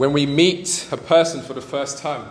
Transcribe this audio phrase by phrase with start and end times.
[0.00, 2.26] when we meet a person for the first time.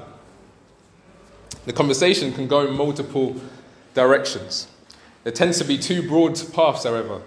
[1.66, 3.36] The conversation can go in multiple
[3.94, 4.68] directions.
[5.24, 7.22] There tends to be two broad paths, however.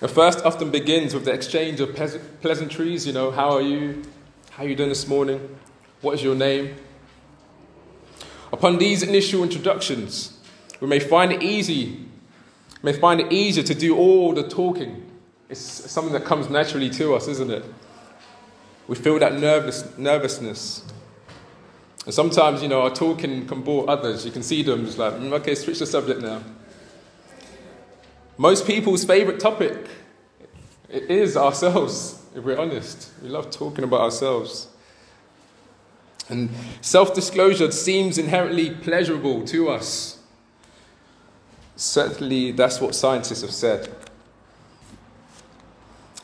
[0.00, 1.94] The first often begins with the exchange of
[2.40, 4.02] pleasantries, you know, how are you?
[4.50, 5.56] How are you doing this morning?
[6.00, 6.74] What is your name?
[8.52, 10.36] Upon these initial introductions,
[10.80, 12.06] we may find it easy,
[12.82, 15.08] may find it easier to do all the talking.
[15.48, 17.64] It's something that comes naturally to us, isn't it?
[18.92, 20.84] We feel that nervous, nervousness.
[22.04, 24.26] And sometimes, you know, our talking can bore others.
[24.26, 26.42] You can see them just like, mm, okay, switch the subject now.
[28.36, 29.88] Most people's favorite topic
[30.90, 33.08] it is ourselves, if we're honest.
[33.22, 34.68] We love talking about ourselves.
[36.28, 36.50] And
[36.82, 40.18] self disclosure seems inherently pleasurable to us.
[41.76, 43.88] Certainly, that's what scientists have said.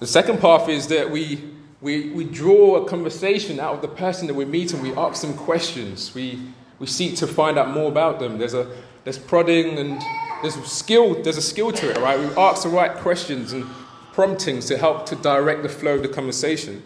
[0.00, 4.26] The second path is that we, we, we draw a conversation out of the person
[4.26, 6.14] that we meet and we ask them questions.
[6.14, 6.40] We,
[6.78, 8.38] we seek to find out more about them.
[8.38, 8.70] There's, a,
[9.04, 10.02] there's prodding and
[10.42, 12.18] there's skill, there's a skill to it, right?
[12.18, 13.64] We ask the right questions and
[14.12, 16.82] promptings to help to direct the flow of the conversation.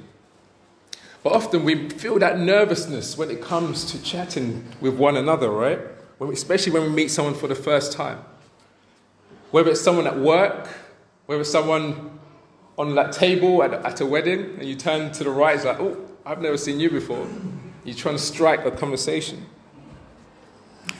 [1.22, 5.78] But often we feel that nervousness when it comes to chatting with one another, right?
[6.18, 8.18] When especially when we meet someone for the first time.
[9.52, 10.68] Whether it's someone at work,
[11.26, 12.18] whether it's someone
[12.82, 15.78] on that table at, at a wedding, and you turn to the right, it's like,
[15.78, 17.28] oh, I've never seen you before.
[17.84, 19.46] You're trying to strike a conversation.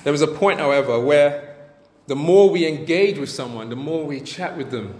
[0.04, 1.56] There was a point, however, where
[2.06, 4.94] the more we engage with someone, the more we chat with them,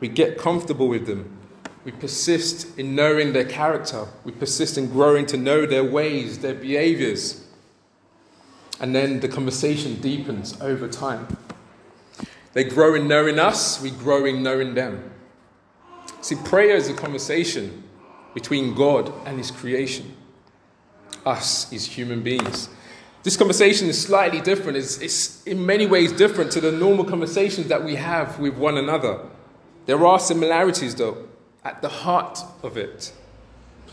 [0.00, 1.38] we get comfortable with them,
[1.84, 4.06] we persist in knowing their character.
[4.24, 7.46] We persist in growing to know their ways, their behaviors.
[8.80, 11.38] And then the conversation deepens over time.
[12.52, 15.11] They grow in knowing us, we grow in knowing them.
[16.20, 17.82] See, prayer is a conversation
[18.34, 20.16] between God and His creation,
[21.26, 22.68] us as human beings.
[23.22, 24.78] This conversation is slightly different.
[24.78, 28.78] It's, it's in many ways different to the normal conversations that we have with one
[28.78, 29.20] another.
[29.86, 31.28] There are similarities, though
[31.64, 33.12] at the heart of it.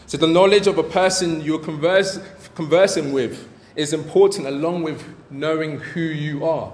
[0.05, 2.19] So, the knowledge of a person you're converse,
[2.55, 6.73] conversing with is important along with knowing who you are.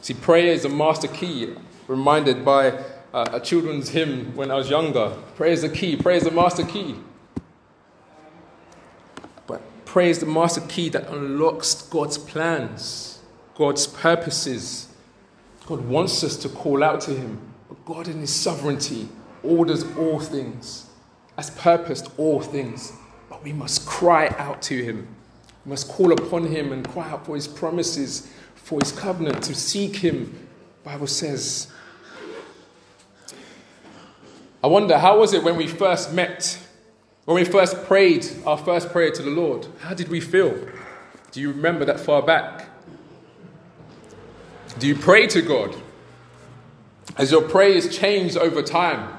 [0.00, 1.54] See, prayer is a master key,
[1.86, 2.82] reminded by
[3.14, 5.16] a children's hymn when I was younger.
[5.36, 6.96] Praise the key, praise the master key.
[9.46, 13.20] But praise the master key that unlocks God's plans,
[13.54, 14.88] God's purposes.
[15.66, 19.08] God wants us to call out to Him but God, in His sovereignty,
[19.42, 20.86] orders all things,
[21.36, 22.92] has purposed all things.
[23.28, 25.08] But we must cry out to Him.
[25.64, 29.54] We must call upon Him and cry out for His promises, for His covenant, to
[29.54, 30.48] seek Him.
[30.82, 31.68] The Bible says.
[34.64, 36.58] I wonder, how was it when we first met?
[37.26, 39.66] When we first prayed our first prayer to the Lord?
[39.80, 40.58] How did we feel?
[41.32, 42.70] Do you remember that far back?
[44.78, 45.76] Do you pray to God?
[47.18, 49.12] As your prayers changed over time,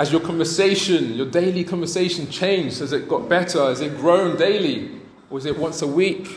[0.00, 3.68] as your conversation, your daily conversation changed, has it got better?
[3.68, 5.00] Has it grown daily?
[5.30, 6.36] Is it once a week?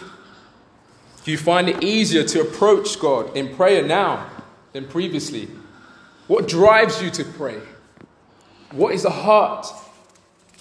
[1.24, 4.30] Do you find it easier to approach God in prayer now
[4.72, 5.48] than previously?
[6.30, 7.60] What drives you to pray?
[8.72, 9.66] What is the heart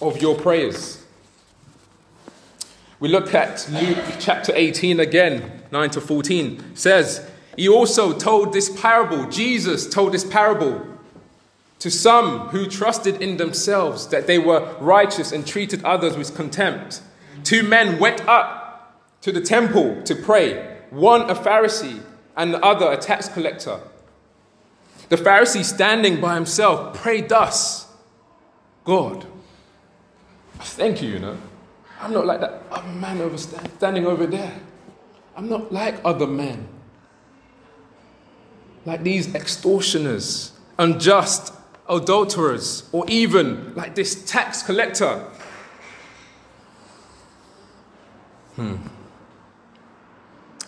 [0.01, 1.05] of your prayers?
[3.01, 6.65] We look at Luke chapter 18 again, 9 to 14.
[6.73, 10.87] It says, he also told this parable, Jesus told this parable
[11.81, 17.03] to some who trusted in themselves that they were righteous and treated others with contempt.
[17.45, 22.01] Two men went up to the temple to pray, one a Pharisee
[22.39, 23.81] and the other a tax collector.
[25.09, 27.87] The Pharisee, standing by himself, prayed thus
[28.85, 29.27] God,
[30.61, 31.37] thank you, you know.
[32.01, 34.53] I'm not like that other man over standing over there.
[35.37, 36.69] I'm not like other men
[38.89, 41.53] like these extortioners, unjust
[41.89, 45.25] adulterers, or even like this tax collector.
[48.57, 48.77] Hmm.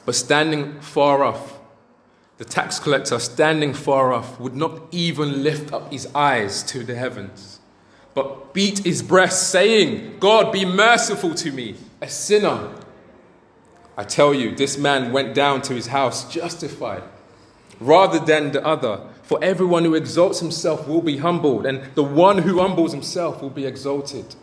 [0.05, 1.60] But standing far off,
[2.41, 6.95] the tax collector standing far off would not even lift up his eyes to the
[6.95, 7.61] heavens,
[8.15, 12.73] but beat his breast, saying, God, be merciful to me, a sinner.
[13.95, 17.03] I tell you, this man went down to his house justified
[17.79, 19.03] rather than the other.
[19.23, 23.51] For everyone who exalts himself will be humbled, and the one who humbles himself will
[23.51, 24.35] be exalted.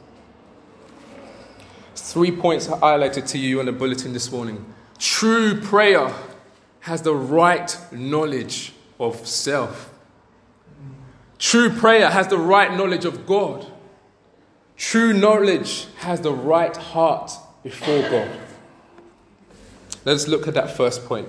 [1.96, 4.72] Three points highlighted to you on the bulletin this morning.
[5.00, 6.14] True prayer
[6.88, 9.94] has the right knowledge of self.
[11.38, 13.68] True prayer has the right knowledge of God.
[14.78, 17.30] True knowledge has the right heart
[17.62, 18.30] before God.
[20.06, 21.28] Let's look at that first point.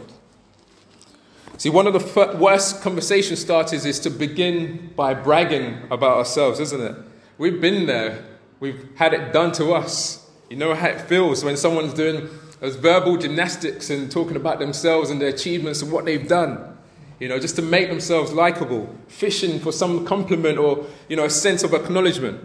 [1.56, 6.80] See, one of the worst conversation starters is to begin by bragging about ourselves, isn't
[6.80, 6.94] it?
[7.36, 8.24] We've been there,
[8.60, 10.30] we've had it done to us.
[10.48, 12.28] You know how it feels when someone's doing
[12.60, 16.76] those verbal gymnastics and talking about themselves and their achievements and what they've done.
[17.20, 21.30] You know, just to make themselves likable, fishing for some compliment or, you know, a
[21.30, 22.44] sense of acknowledgement.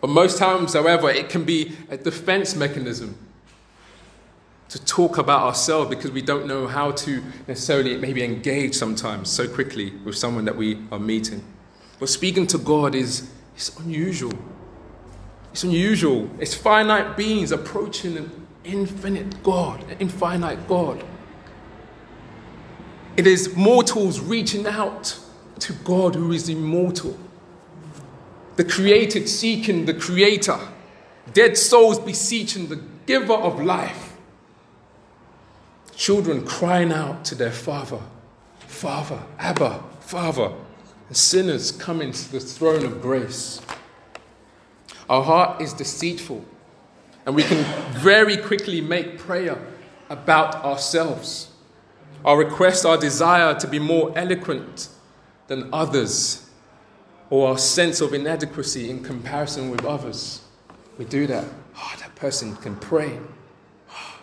[0.00, 3.16] But most times, however, it can be a defense mechanism
[4.70, 9.46] to talk about ourselves because we don't know how to necessarily maybe engage sometimes so
[9.46, 11.44] quickly with someone that we are meeting.
[12.00, 14.32] But speaking to God is it's unusual.
[15.52, 16.28] It's unusual.
[16.40, 21.04] It's finite beings approaching infinite God, an infinite God.
[23.16, 25.18] It is mortals reaching out
[25.60, 27.16] to God who is immortal.
[28.56, 30.58] The created seeking the creator.
[31.32, 34.16] Dead souls beseeching the giver of life.
[35.94, 38.00] Children crying out to their father,
[38.58, 40.52] Father, Abba, Father.
[41.08, 43.60] And sinners coming to the throne of grace.
[45.08, 46.44] Our heart is deceitful,
[47.26, 49.58] and we can very quickly make prayer
[50.10, 51.50] about ourselves.
[52.24, 54.88] Our request, our desire to be more eloquent
[55.46, 56.48] than others,
[57.30, 60.42] or our sense of inadequacy in comparison with others.
[60.98, 61.44] We do that.
[61.76, 63.18] Oh, that person can pray.
[63.90, 64.18] Oh,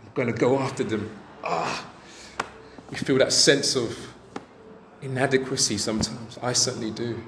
[0.00, 1.10] I'm going to go after them.
[1.42, 1.86] Ah,
[2.40, 2.46] oh,
[2.90, 4.14] we feel that sense of
[5.02, 6.38] inadequacy sometimes.
[6.42, 7.22] I certainly do.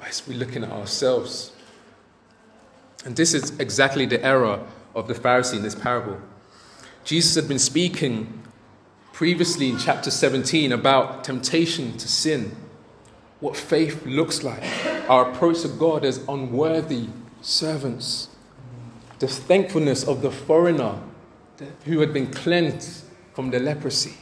[0.00, 1.52] But we're looking at ourselves.
[3.04, 6.20] And this is exactly the error of the Pharisee in this parable.
[7.04, 8.42] Jesus had been speaking
[9.12, 12.54] previously in chapter 17 about temptation to sin,
[13.40, 14.62] what faith looks like,
[15.08, 17.08] our approach to God as unworthy
[17.40, 18.28] servants,
[19.18, 21.00] the thankfulness of the foreigner
[21.84, 23.04] who had been cleansed
[23.34, 24.14] from the leprosy.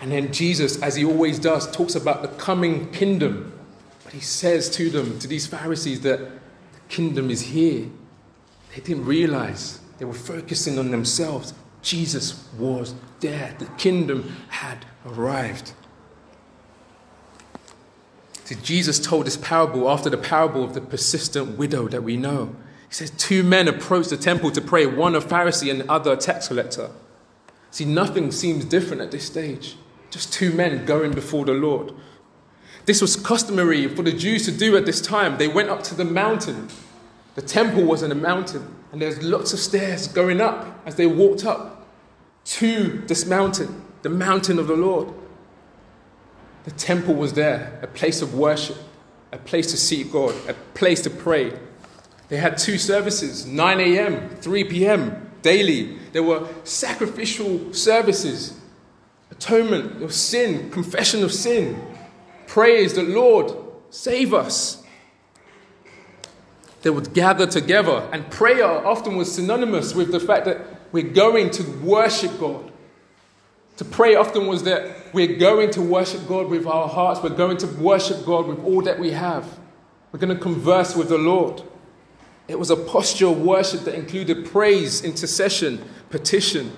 [0.00, 3.58] And then Jesus, as he always does, talks about the coming kingdom.
[4.02, 6.20] But he says to them, to these Pharisees, that
[6.92, 7.86] kingdom is here.
[8.74, 11.54] They didn't realize, they were focusing on themselves.
[11.80, 13.56] Jesus was there.
[13.58, 15.72] The kingdom had arrived.
[18.44, 22.54] See, Jesus told this parable after the parable of the persistent widow that we know.
[22.88, 26.12] He says, Two men approached the temple to pray, one a Pharisee and the other
[26.12, 26.90] a tax collector.
[27.70, 29.76] See, nothing seems different at this stage.
[30.10, 31.94] Just two men going before the Lord.
[32.84, 35.38] This was customary for the Jews to do at this time.
[35.38, 36.68] They went up to the mountain.
[37.34, 41.06] The temple was in a mountain, and there's lots of stairs going up as they
[41.06, 41.86] walked up
[42.44, 45.08] to this mountain, the mountain of the Lord.
[46.64, 48.76] The temple was there, a place of worship,
[49.32, 51.52] a place to seek God, a place to pray.
[52.28, 55.30] They had two services 9 a.m., 3 p.m.
[55.42, 55.98] daily.
[56.12, 58.58] There were sacrificial services,
[59.30, 61.80] atonement of sin, confession of sin,
[62.46, 63.56] praise the Lord,
[63.90, 64.81] save us.
[66.82, 71.50] They would gather together, and prayer often was synonymous with the fact that we're going
[71.52, 72.70] to worship God.
[73.78, 77.56] To pray often was that we're going to worship God with our hearts, we're going
[77.58, 79.58] to worship God with all that we have.
[80.10, 81.62] We're going to converse with the Lord.
[82.48, 86.72] It was a posture of worship that included praise, intercession, petition,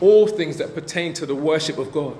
[0.00, 2.16] all things that pertain to the worship of God.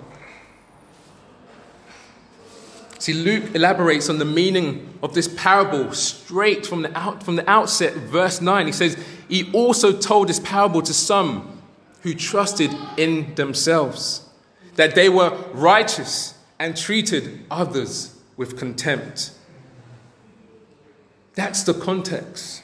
[3.08, 7.50] See, Luke elaborates on the meaning of this parable straight from the, out, from the
[7.50, 8.66] outset, verse 9.
[8.66, 11.62] He says, He also told this parable to some
[12.02, 14.28] who trusted in themselves,
[14.74, 19.30] that they were righteous and treated others with contempt.
[21.34, 22.62] That's the context.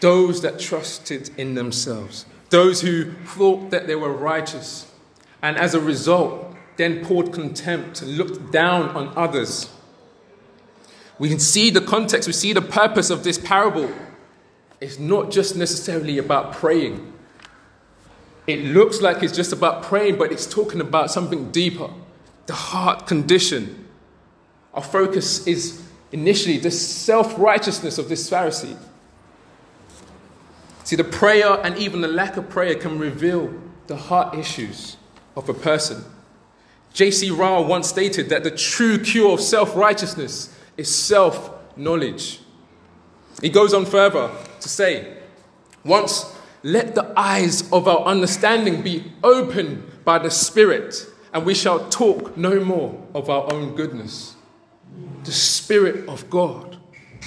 [0.00, 4.90] Those that trusted in themselves, those who thought that they were righteous,
[5.42, 6.49] and as a result,
[6.80, 9.68] then poured contempt and looked down on others.
[11.18, 13.90] We can see the context, we see the purpose of this parable.
[14.80, 17.12] It's not just necessarily about praying.
[18.46, 21.90] It looks like it's just about praying, but it's talking about something deeper
[22.46, 23.86] the heart condition.
[24.74, 28.76] Our focus is initially the self righteousness of this Pharisee.
[30.82, 33.54] See, the prayer and even the lack of prayer can reveal
[33.86, 34.96] the heart issues
[35.36, 36.04] of a person.
[36.92, 37.30] J.C.
[37.30, 42.40] Ryle once stated that the true cure of self righteousness is self knowledge.
[43.40, 44.30] He goes on further
[44.60, 45.16] to say,
[45.84, 51.88] Once let the eyes of our understanding be opened by the Spirit, and we shall
[51.88, 54.34] talk no more of our own goodness.
[55.24, 56.76] The Spirit of God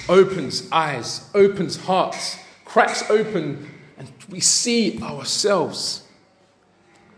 [0.08, 6.03] opens eyes, opens hearts, cracks open, and we see ourselves.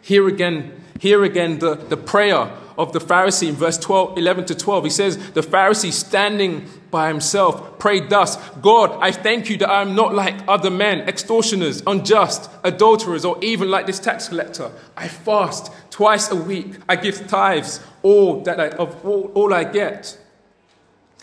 [0.07, 4.55] Here again, here again, the, the prayer of the Pharisee in verse 12, 11 to
[4.55, 4.85] 12.
[4.85, 9.83] He says, The Pharisee standing by himself prayed thus God, I thank you that I
[9.83, 14.71] am not like other men, extortioners, unjust, adulterers, or even like this tax collector.
[14.97, 16.77] I fast twice a week.
[16.89, 20.17] I give tithes, all that I, of all, all I get.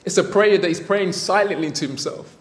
[0.04, 2.36] It's a prayer that he's praying silently to himself.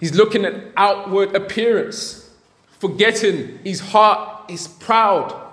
[0.00, 2.30] He's looking at outward appearance,
[2.78, 5.52] forgetting his heart is proud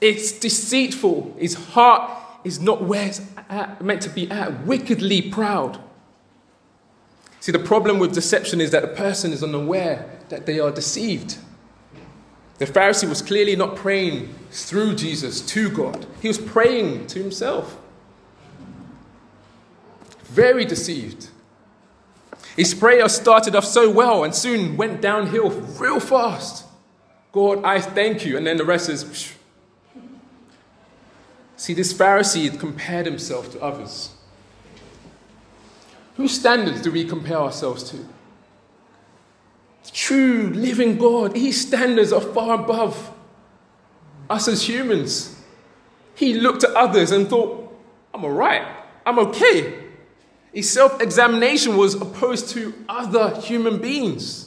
[0.00, 1.34] it's deceitful.
[1.38, 2.10] His heart
[2.44, 5.80] is not where it's at, meant to be at, wickedly proud.
[7.40, 11.38] See, the problem with deception is that the person is unaware that they are deceived.
[12.58, 17.78] The Pharisee was clearly not praying through Jesus to God, he was praying to himself.
[20.24, 21.28] Very deceived.
[22.56, 26.65] His prayer started off so well and soon went downhill real fast.
[27.36, 28.38] God, I thank you.
[28.38, 29.34] And then the rest is
[31.58, 34.14] See, this Pharisee compared himself to others.
[36.16, 37.98] Whose standards do we compare ourselves to?
[39.92, 41.36] True, living God.
[41.36, 43.12] His standards are far above
[44.30, 45.38] us as humans.
[46.14, 47.78] He looked at others and thought,
[48.14, 48.66] I'm all right,
[49.04, 49.74] I'm okay.
[50.54, 54.45] His self examination was opposed to other human beings.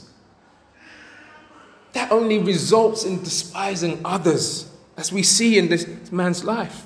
[1.93, 6.85] That only results in despising others, as we see in this man's life.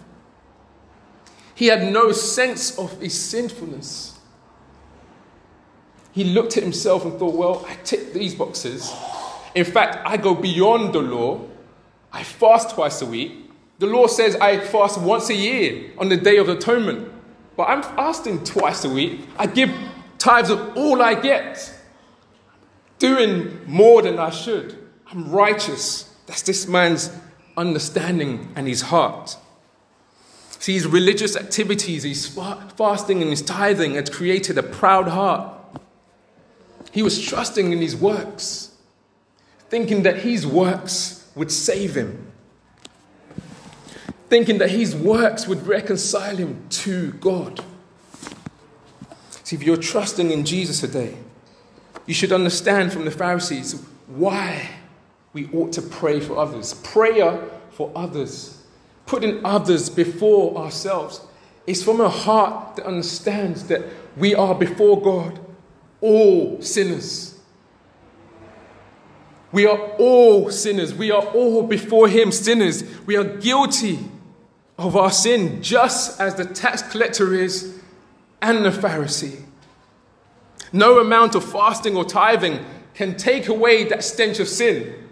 [1.56, 4.18] He had no sense of his sinfulness.
[6.12, 8.94] He looked at himself and thought, well, I tick these boxes.
[9.56, 11.42] In fact, I go beyond the law.
[12.12, 13.52] I fast twice a week.
[13.80, 17.12] The law says I fast once a year on the Day of Atonement.
[17.56, 19.22] But I'm fasting twice a week.
[19.38, 19.72] I give
[20.18, 21.74] tithes of all I get,
[22.98, 24.83] doing more than I should.
[25.13, 26.12] I'm righteous.
[26.25, 27.12] That's this man's
[27.55, 29.38] understanding and his heart.
[30.60, 35.53] See, his religious activities, his fasting and his tithing had created a proud heart.
[36.91, 38.74] He was trusting in his works,
[39.70, 42.32] thinking that his works would save him,
[44.29, 47.63] thinking that his works would reconcile him to God.
[49.43, 51.17] See, if you're trusting in Jesus today,
[52.05, 54.70] you should understand from the Pharisees why
[55.34, 56.74] we ought to pray for others.
[56.75, 58.63] Prayer for others
[59.06, 61.22] putting others before ourselves.
[61.68, 63.84] It's from a heart that understands that
[64.18, 65.40] we are before God
[66.02, 67.40] all sinners.
[69.52, 70.94] We are all sinners.
[70.94, 72.84] We are all before Him sinners.
[73.06, 74.00] We are guilty
[74.78, 77.80] of our sin, just as the tax collector is
[78.42, 79.44] and the Pharisee.
[80.72, 85.03] No amount of fasting or tithing can take away that stench of sin.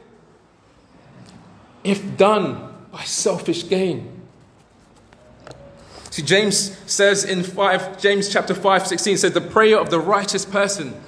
[1.83, 4.21] If done by selfish gain.
[6.11, 10.45] See, James says in 5, James chapter 5, 16 says, The prayer of the righteous
[10.45, 10.99] person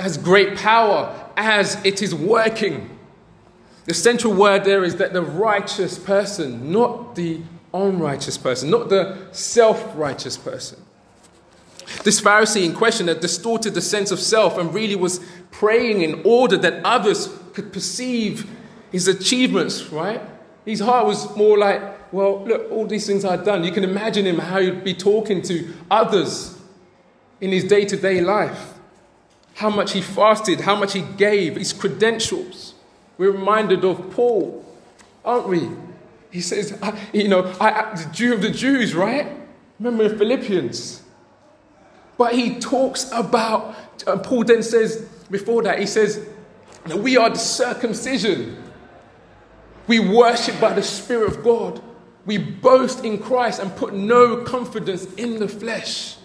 [0.00, 2.98] has great power as it is working.
[3.84, 7.42] The central word there is that the righteous person, not the
[7.74, 10.80] unrighteous person, not the self righteous person.
[12.04, 16.22] This Pharisee in question had distorted the sense of self and really was praying in
[16.24, 18.48] order that others could perceive
[18.92, 20.20] his achievements, right?
[20.64, 23.64] His heart was more like, well, look, all these things I've done.
[23.64, 26.58] You can imagine him how he'd be talking to others
[27.40, 28.74] in his day to day life.
[29.54, 32.74] How much he fasted, how much he gave, his credentials.
[33.18, 34.64] We're reminded of Paul,
[35.24, 35.70] aren't we?
[36.30, 36.78] He says,
[37.12, 39.26] you know, I, the Jew of the Jews, right?
[39.78, 41.02] Remember in Philippians.
[42.16, 43.74] But he talks about,
[44.06, 46.26] uh, Paul then says, before that, he says,
[46.96, 48.61] we are the circumcision
[49.86, 51.80] we worship by the Spirit of God.
[52.24, 56.16] We boast in Christ and put no confidence in the flesh.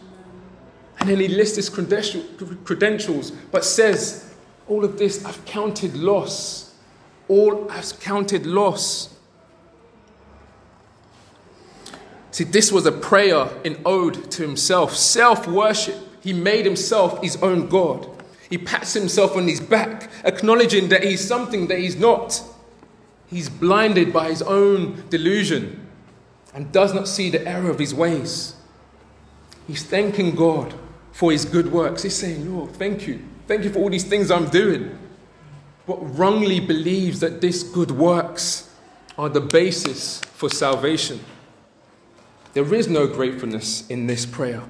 [0.99, 4.33] And then he lists his credentials, but says,
[4.67, 6.75] All of this I've counted loss.
[7.27, 9.13] All I've counted loss.
[12.31, 15.95] See, this was a prayer an ode to himself, self worship.
[16.21, 18.07] He made himself his own God.
[18.49, 22.41] He pats himself on his back, acknowledging that he's something that he's not.
[23.27, 25.87] He's blinded by his own delusion
[26.53, 28.55] and does not see the error of his ways.
[29.67, 30.73] He's thanking God
[31.11, 32.03] for his good works.
[32.03, 33.21] He's saying, Lord, thank you.
[33.47, 34.97] Thank you for all these things I'm doing.
[35.85, 38.69] But wrongly believes that these good works
[39.17, 41.19] are the basis for salvation.
[42.53, 44.63] There is no gratefulness in this prayer.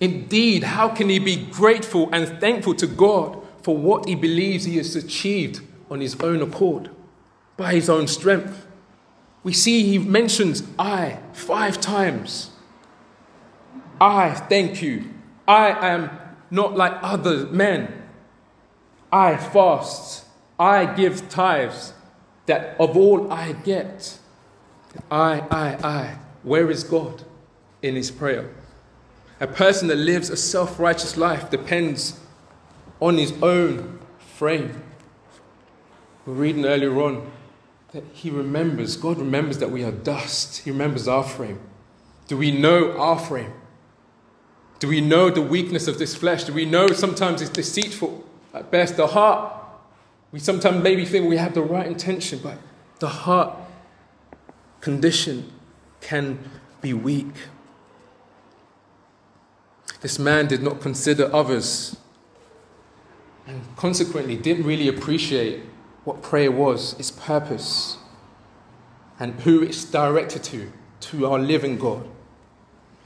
[0.00, 4.76] Indeed, how can he be grateful and thankful to God for what he believes he
[4.76, 5.60] has achieved
[5.90, 6.90] on his own accord,
[7.58, 8.66] by his own strength?
[9.42, 12.50] We see he mentions I five times.
[14.00, 15.12] I thank you.
[15.46, 16.10] I am
[16.50, 17.92] not like other men.
[19.12, 20.24] I fast.
[20.58, 21.92] I give tithes.
[22.46, 24.18] That of all I get,
[25.10, 26.18] I, I, I.
[26.42, 27.24] Where is God
[27.82, 28.50] in his prayer?
[29.40, 32.18] A person that lives a self righteous life depends
[33.00, 34.82] on his own frame.
[36.24, 37.30] We're reading earlier on
[37.92, 40.58] that he remembers, God remembers that we are dust.
[40.58, 41.60] He remembers our frame.
[42.26, 43.52] Do we know our frame?
[44.78, 46.44] Do we know the weakness of this flesh?
[46.44, 48.24] Do we know sometimes it's deceitful?
[48.52, 49.52] At best, the heart,
[50.32, 52.58] we sometimes maybe think we have the right intention, but
[52.98, 53.56] the heart
[54.80, 55.50] condition
[56.00, 56.38] can
[56.80, 57.34] be weak.
[60.00, 61.96] This man did not consider others
[63.46, 65.62] and consequently didn't really appreciate
[66.08, 67.98] what prayer was, its purpose,
[69.20, 72.08] and who it's directed to, to our living God.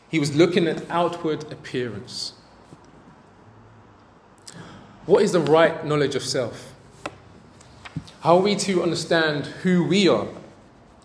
[0.09, 2.35] He was looking at outward appearance.
[5.05, 6.75] What is the right knowledge of self?
[8.21, 10.29] How are we to understand who we are?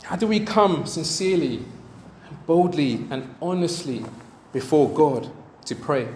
[0.04, 1.66] How do we come sincerely,
[2.46, 4.06] boldly, and honestly
[4.54, 5.32] before God
[5.66, 6.08] to pray?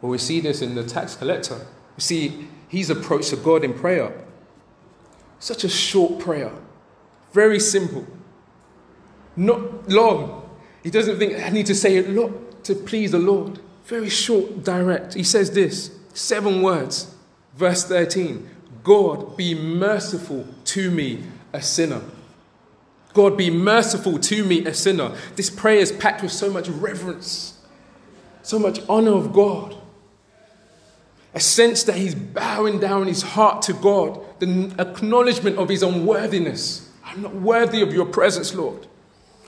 [0.00, 1.66] Well, we see this in the tax collector.
[1.96, 4.25] We see his approach to God in prayer.
[5.38, 6.52] Such a short prayer,
[7.32, 8.06] very simple,
[9.36, 10.48] not long,
[10.82, 13.58] he doesn't think, I need to say a lot to please the Lord.
[13.86, 15.14] Very short, direct.
[15.14, 17.12] He says this seven words.
[17.54, 18.48] Verse 13
[18.84, 22.02] God, be merciful to me, a sinner.
[23.14, 25.16] God, be merciful to me, a sinner.
[25.34, 27.58] This prayer is packed with so much reverence,
[28.42, 29.76] so much honor of God.
[31.36, 36.90] A sense that he's bowing down his heart to God, the acknowledgement of his unworthiness.
[37.04, 38.88] I'm not worthy of your presence, Lord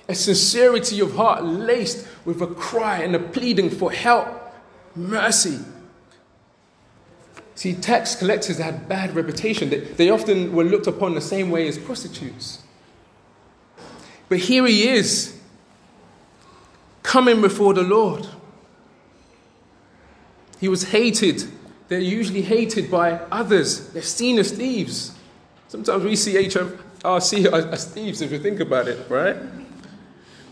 [0.08, 4.26] a sincerity of heart laced with a cry and a pleading for help,
[4.96, 5.58] mercy.
[7.54, 9.68] See, tax collectors had bad reputation.
[9.68, 12.62] They, they often were looked upon the same way as prostitutes.
[14.28, 15.38] But here he is,
[17.02, 18.26] coming before the Lord.
[20.58, 21.44] He was hated.
[21.88, 23.88] They're usually hated by others.
[23.88, 25.14] They're seen as thieves.
[25.68, 29.36] Sometimes we see HMRC as thieves if you think about it, right?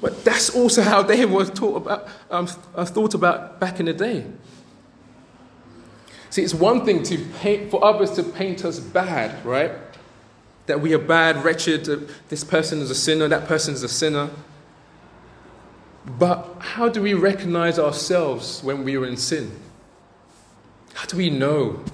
[0.01, 3.93] But that's also how they were taught about, um, uh, thought about back in the
[3.93, 4.27] day.
[6.31, 9.73] See, it's one thing to paint, for others to paint us bad, right?
[10.67, 13.89] That we are bad, wretched, uh, this person is a sinner, that person is a
[13.89, 14.31] sinner.
[16.19, 19.51] But how do we recognize ourselves when we are in sin?
[20.97, 21.85] How do we know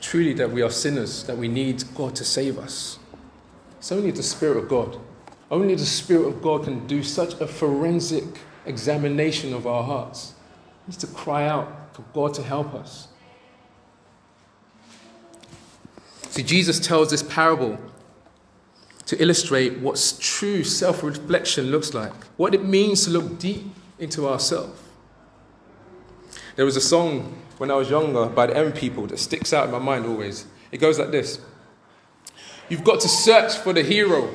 [0.00, 2.98] truly that we are sinners, that we need God to save us?
[3.76, 4.98] It's only the Spirit of God.
[5.50, 8.24] Only the Spirit of God can do such a forensic
[8.64, 10.32] examination of our hearts.
[10.86, 13.08] We need to cry out for God to help us.
[16.30, 17.78] See, Jesus tells this parable
[19.04, 23.66] to illustrate what true self reflection looks like, what it means to look deep
[23.98, 24.80] into ourselves.
[26.56, 29.66] There was a song when I was younger by the M People that sticks out
[29.66, 30.46] in my mind always.
[30.70, 31.40] It goes like this
[32.68, 34.30] You've got to search for the hero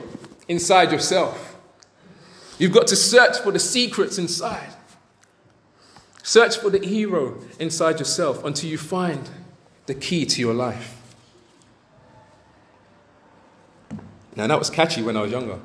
[0.48, 1.58] inside yourself.
[2.60, 4.74] You've got to search for the secrets inside.
[6.24, 9.30] Search for the hero inside yourself until you find
[9.86, 10.96] the key to your life.
[14.36, 15.60] Now, that was catchy when I was younger.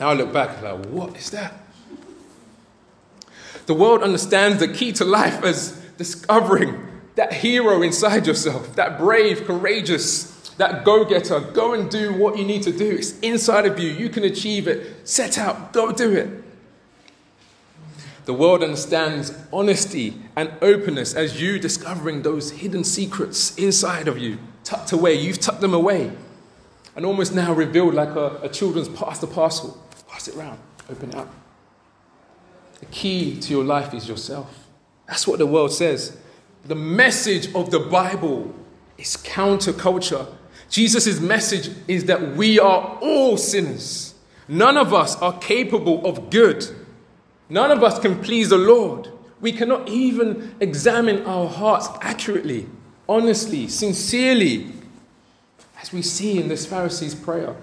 [0.00, 1.61] Now I look back, and like, what is that?
[3.66, 9.44] The world understands the key to life as discovering that hero inside yourself, that brave,
[9.44, 11.40] courageous, that go getter.
[11.40, 12.90] Go and do what you need to do.
[12.90, 13.90] It's inside of you.
[13.90, 15.08] You can achieve it.
[15.08, 16.42] Set out, go do it.
[18.24, 24.38] The world understands honesty and openness as you discovering those hidden secrets inside of you,
[24.62, 25.14] tucked away.
[25.14, 26.12] You've tucked them away
[26.94, 29.82] and almost now revealed like a, a children's pass the parcel.
[30.08, 31.41] Pass it around, open it up.
[32.82, 34.68] The key to your life is yourself.
[35.08, 36.16] That's what the world says.
[36.66, 38.54] The message of the Bible
[38.98, 40.28] is counterculture
[40.72, 44.14] Jesus' message is that we are all sinners.
[44.48, 46.64] None of us are capable of good.
[47.50, 49.10] None of us can please the Lord.
[49.42, 52.66] We cannot even examine our hearts accurately,
[53.06, 54.72] honestly, sincerely,
[55.82, 57.54] as we see in this Pharisee's prayer.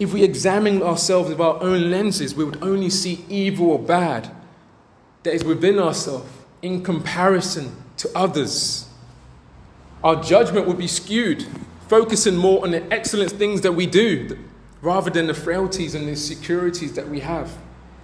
[0.00, 4.34] If we examined ourselves with our own lenses, we would only see evil or bad
[5.22, 6.32] that is within ourselves
[6.62, 8.88] in comparison to others.
[10.02, 11.46] Our judgment would be skewed,
[11.86, 14.38] focusing more on the excellent things that we do
[14.80, 17.58] rather than the frailties and the insecurities that we have,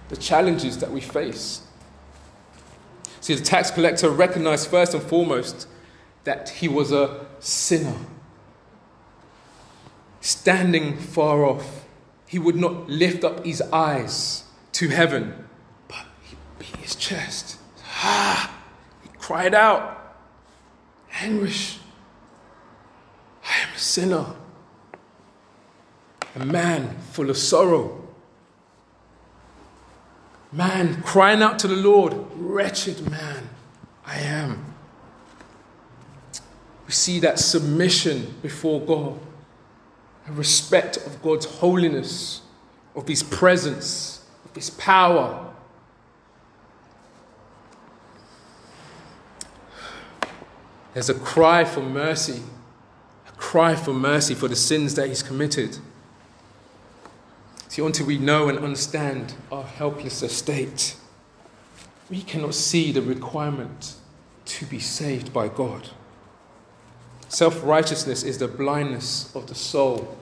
[0.09, 1.61] the challenges that we face.
[3.21, 5.67] See, the tax collector recognized first and foremost
[6.25, 7.95] that he was a sinner,
[10.21, 11.85] standing far off.
[12.27, 15.47] He would not lift up his eyes to heaven,
[15.87, 17.57] but he beat his chest.
[17.83, 18.53] Ah!
[19.01, 20.15] He cried out,
[21.21, 21.79] anguish.
[23.43, 24.25] I am a sinner,
[26.35, 28.03] a man full of sorrow.
[30.51, 33.49] Man crying out to the Lord, wretched man
[34.07, 34.73] I am.
[36.85, 39.19] We see that submission before God,
[40.33, 42.41] respect of God's holiness,
[42.95, 45.47] of His presence, of His power.
[50.93, 52.41] There's a cry for mercy,
[53.27, 55.77] a cry for mercy for the sins that he's committed.
[57.67, 60.95] See, until we know and understand our helpless estate,
[62.09, 63.93] we cannot see the requirement
[64.45, 65.91] to be saved by God.
[67.29, 70.17] Self righteousness is the blindness of the soul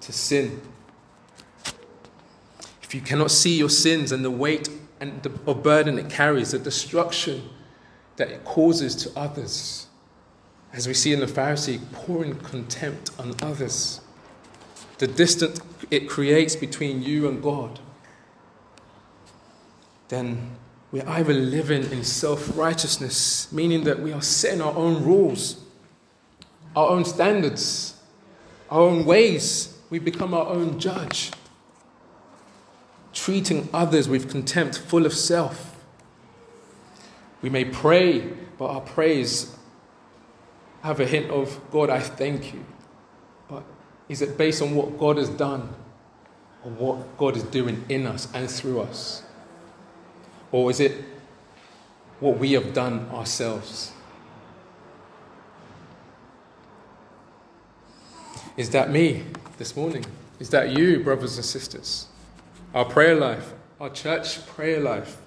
[0.00, 0.60] to sin.
[2.82, 4.68] If you cannot see your sins and the weight
[5.00, 7.48] and the burden it carries, the destruction
[8.16, 9.86] that it causes to others,
[10.72, 14.00] as we see in the Pharisee, pouring contempt on others,
[14.98, 15.60] the distance
[15.90, 17.78] it creates between you and God,
[20.08, 20.56] then
[20.90, 25.65] we're either living in self righteousness, meaning that we are setting our own rules
[26.76, 27.98] our own standards,
[28.70, 29.72] our own ways.
[29.88, 31.30] We become our own judge,
[33.12, 35.76] treating others with contempt, full of self.
[37.40, 39.56] We may pray, but our praise
[40.82, 42.64] have a hint of, God, I thank you.
[43.48, 43.62] But
[44.08, 45.74] is it based on what God has done
[46.64, 49.22] or what God is doing in us and through us?
[50.52, 50.92] Or is it
[52.20, 53.92] what we have done ourselves?
[58.56, 59.24] Is that me
[59.58, 60.04] this morning?
[60.40, 62.06] Is that you, brothers and sisters?
[62.74, 65.18] Our prayer life, our church prayer life.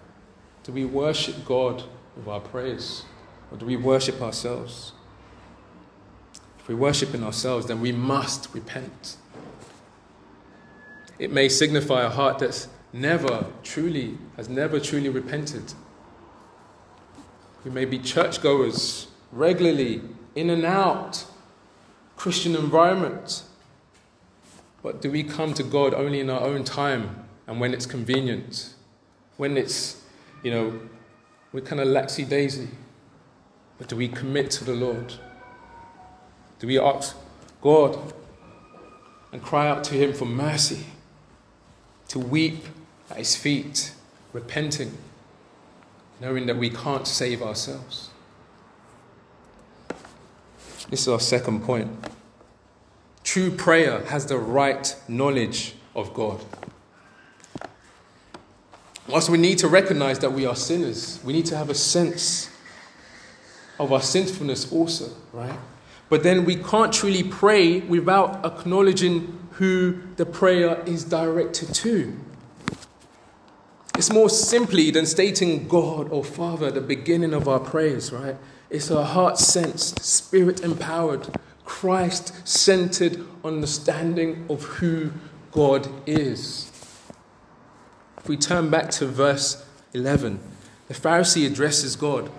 [0.64, 1.84] Do we worship God
[2.16, 3.04] with our prayers?
[3.52, 4.94] Or do we worship ourselves?
[6.60, 9.18] If we worship in ourselves, then we must repent.
[11.20, 15.74] It may signify a heart that's never truly, has never truly repented.
[17.64, 20.02] We may be churchgoers regularly,
[20.34, 21.26] in and out,
[22.20, 23.44] Christian environment.
[24.84, 28.74] But do we come to God only in our own time and when it's convenient?
[29.38, 30.04] When it's,
[30.44, 30.82] you know,
[31.54, 32.68] we're kind of laxy daisy.
[33.78, 35.14] But do we commit to the Lord?
[36.60, 37.16] Do we ask
[37.62, 37.98] God
[39.32, 40.88] and cry out to Him for mercy?
[42.10, 42.66] To weep
[43.10, 43.94] at His feet,
[44.34, 44.98] repenting,
[46.20, 48.09] knowing that we can't save ourselves?
[50.90, 51.92] This is our second point.
[53.24, 56.44] True prayer has the right knowledge of God.
[59.08, 61.20] Whilst we need to recognize that we are sinners.
[61.24, 62.50] We need to have a sense
[63.80, 65.58] of our sinfulness, also, right?
[66.10, 72.18] But then we can't truly pray without acknowledging who the prayer is directed to.
[73.98, 78.38] It's more simply than stating God or Father at the beginning of our prayers, right?
[78.70, 81.28] It's a heart sensed, spirit empowered,
[81.66, 85.12] Christ centered understanding of who
[85.52, 86.72] God is.
[88.18, 90.40] If we turn back to verse 11,
[90.88, 92.30] the Pharisee addresses God.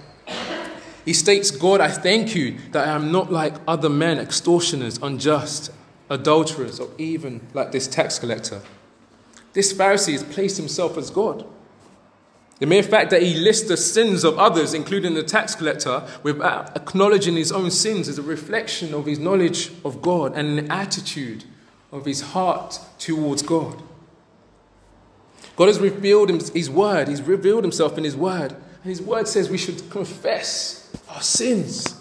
[1.05, 5.73] He states, God, I thank you that I am not like other men, extortioners, unjust,
[6.09, 8.61] adulterers, or even like this tax collector.
[9.53, 11.47] This Pharisee has placed himself as God.
[12.61, 16.77] The mere fact that he lists the sins of others, including the tax collector, without
[16.77, 21.45] acknowledging his own sins, is a reflection of his knowledge of God and an attitude
[21.91, 23.83] of his heart towards God.
[25.57, 28.53] God has revealed his word, he's revealed himself in his word.
[28.53, 31.97] And his word says we should confess our sins.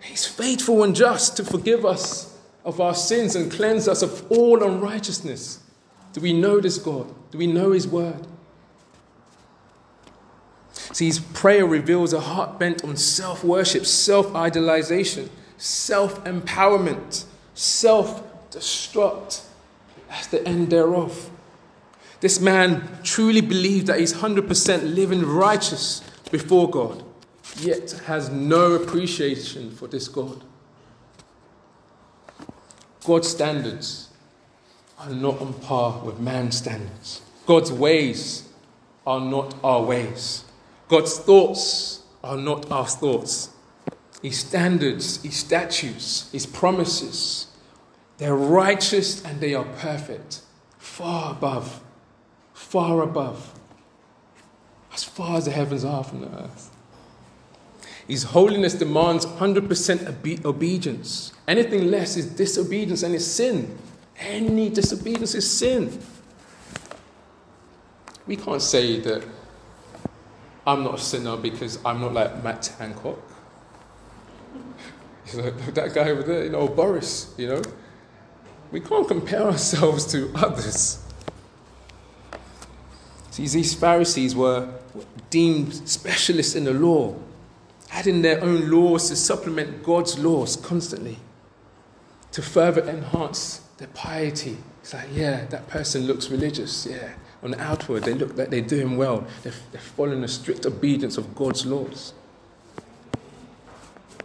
[0.00, 4.62] He's faithful and just to forgive us of our sins and cleanse us of all
[4.62, 5.60] unrighteousness.
[6.12, 7.12] Do we know this God?
[7.30, 8.26] Do we know his word?
[10.92, 17.24] See, his prayer reveals a heart bent on self worship, self idolization, self empowerment,
[17.54, 19.44] self destruct
[20.10, 21.30] as the end thereof.
[22.20, 27.02] This man truly believed that he's 100% living righteous before God,
[27.58, 30.42] yet has no appreciation for this God.
[33.04, 34.10] God's standards
[34.98, 37.22] are not on par with man's standards.
[37.46, 38.48] God's ways
[39.06, 40.44] are not our ways.
[40.90, 43.48] God's thoughts are not our thoughts.
[44.22, 47.46] His standards, His statutes, His promises,
[48.18, 50.42] they're righteous and they are perfect,
[50.76, 51.80] far above
[52.70, 53.52] far above,
[54.92, 56.70] as far as the heavens are from the earth.
[58.06, 61.32] His holiness demands 100% obe- obedience.
[61.48, 63.76] Anything less is disobedience and is sin.
[64.18, 66.00] Any disobedience is sin.
[68.26, 69.24] We can't say that
[70.66, 73.18] I'm not a sinner because I'm not like Matt Hancock.
[75.34, 77.62] that guy over there, you know, Boris, you know.
[78.72, 81.04] We can't compare ourselves to others.
[83.30, 84.68] See, these Pharisees were
[85.30, 87.14] deemed specialists in the law,
[87.92, 91.18] adding their own laws to supplement God's laws constantly
[92.32, 94.56] to further enhance their piety.
[94.82, 96.86] It's like, yeah, that person looks religious.
[96.86, 97.12] Yeah.
[97.42, 99.26] On the outward, they look like they're doing well.
[99.42, 102.12] They're, they're following strict obedience of God's laws.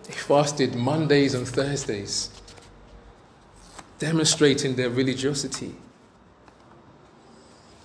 [0.04, 2.30] They fasted Mondays and Thursdays,
[4.00, 5.76] demonstrating their religiosity.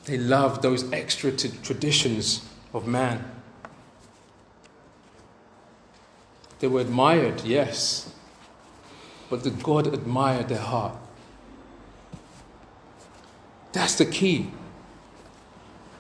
[0.04, 3.24] They loved those extra t- traditions of man.
[6.58, 8.12] They were admired, yes,
[9.30, 10.96] but the God admired their heart.
[13.72, 14.50] That's the key.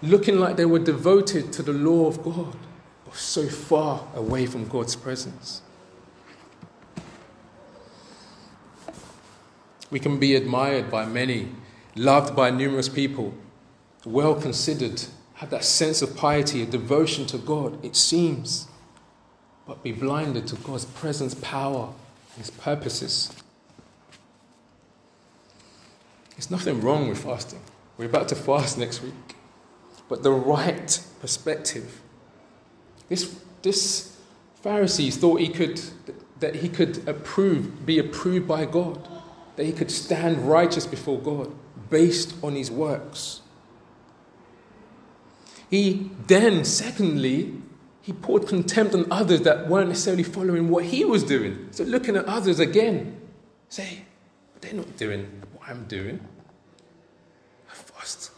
[0.02, 2.56] Looking like they were devoted to the law of God,
[3.04, 5.62] but so far away from God's presence.
[9.90, 11.48] We can be admired by many,
[11.96, 13.34] loved by numerous people,
[14.04, 18.68] well considered, have that sense of piety, a devotion to God, it seems,
[19.66, 21.92] but be blinded to God's presence, power,
[22.38, 23.32] His purposes.
[26.30, 27.60] There's nothing wrong with fasting.
[27.98, 29.36] We're about to fast next week.
[30.10, 32.02] But the right perspective.
[33.08, 34.16] This, this
[34.56, 35.80] Pharisees thought he could,
[36.40, 39.08] that he could approve, be approved by God,
[39.54, 41.54] that he could stand righteous before God
[41.90, 43.42] based on his works.
[45.70, 47.54] He then, secondly,
[48.02, 51.68] he poured contempt on others that weren't necessarily following what he was doing.
[51.70, 53.20] So looking at others again,
[53.68, 54.02] say,
[54.60, 56.18] they're not doing what I'm doing.
[57.70, 58.32] I fast.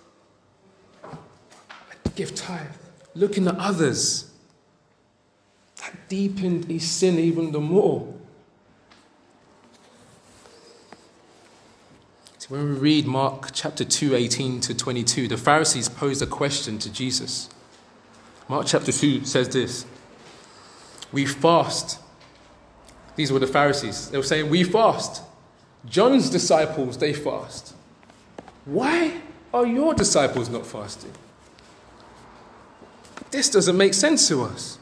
[2.15, 2.67] Give tithe.
[3.15, 4.31] Looking at others,
[5.83, 8.13] that deepened his sin even the more.
[12.39, 16.79] So when we read Mark chapter 2, 18 to 22, the Pharisees posed a question
[16.81, 17.49] to Jesus.
[18.49, 19.87] Mark chapter 2 says this
[21.13, 21.99] We fast.
[23.15, 24.11] These were the Pharisees.
[24.11, 25.23] They were saying, We fast.
[25.87, 27.75] John's disciples, they fast.
[28.65, 29.21] Why
[29.53, 31.13] are your disciples not fasting?
[33.33, 34.79] This doesn't make sense to us.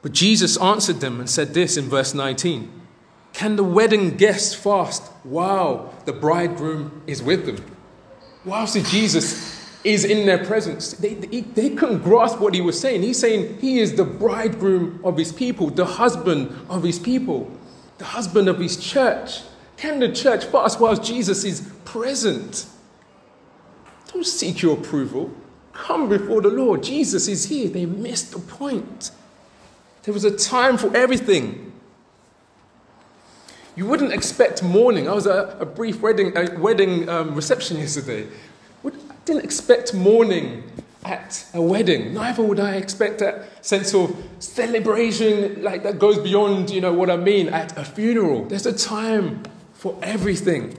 [0.00, 2.86] But Jesus answered them and said this in verse 19
[3.36, 7.62] can the wedding guests fast while the bridegroom is with them?
[8.46, 13.02] Whilst Jesus is in their presence, they, they, they couldn't grasp what he was saying.
[13.02, 17.50] He's saying he is the bridegroom of his people, the husband of his people,
[17.98, 19.42] the husband of his church.
[19.76, 22.64] Can the church fast whilst Jesus is present?
[24.14, 25.30] Don't seek your approval.
[25.76, 26.82] Come before the Lord.
[26.82, 27.68] Jesus is here.
[27.68, 29.10] They missed the point.
[30.04, 31.72] There was a time for everything.
[33.76, 35.06] You wouldn't expect mourning.
[35.06, 38.26] I was at a brief wedding, a wedding um, reception yesterday.
[38.84, 38.90] I
[39.26, 40.64] didn't expect mourning
[41.04, 42.14] at a wedding.
[42.14, 47.10] Neither would I expect that sense of celebration like that goes beyond, you know, what
[47.10, 48.46] I mean at a funeral.
[48.46, 49.42] There's a time
[49.74, 50.74] for everything.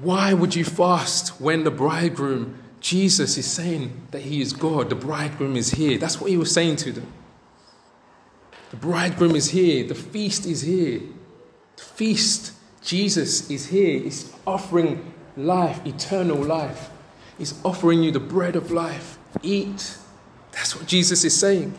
[0.00, 4.88] Why would you fast when the bridegroom, Jesus, is saying that he is God?
[4.88, 5.98] The bridegroom is here.
[5.98, 7.12] That's what he was saying to them.
[8.70, 9.86] The bridegroom is here.
[9.86, 11.00] The feast is here.
[11.76, 14.00] The feast, Jesus is here.
[14.00, 16.88] He's offering life, eternal life.
[17.36, 19.18] He's offering you the bread of life.
[19.42, 19.98] Eat.
[20.52, 21.74] That's what Jesus is saying.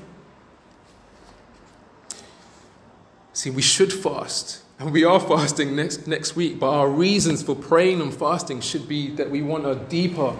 [3.33, 4.63] See, we should fast.
[4.81, 8.87] And we are fasting next, next week, but our reasons for praying and fasting should
[8.87, 10.35] be that we want a deeper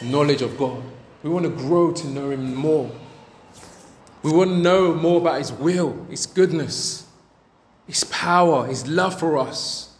[0.00, 0.80] knowledge of God.
[1.24, 2.88] We want to grow to know Him more.
[4.22, 7.04] We want to know more about His will, His goodness,
[7.88, 9.92] His power, His love for us.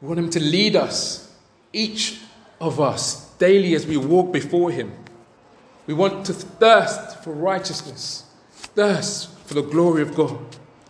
[0.00, 1.32] We want Him to lead us,
[1.72, 2.18] each
[2.60, 4.92] of us, daily as we walk before Him.
[5.86, 10.40] We want to thirst for righteousness, thirst for the glory of God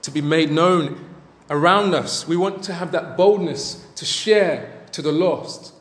[0.00, 1.04] to be made known
[1.50, 2.26] around us.
[2.26, 5.74] We want to have that boldness to share to the lost.